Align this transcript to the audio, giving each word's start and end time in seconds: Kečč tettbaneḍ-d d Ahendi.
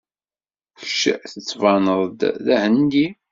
Kečč 0.79 1.01
tettbaneḍ-d 1.33 2.19
d 2.45 2.47
Ahendi. 2.55 3.07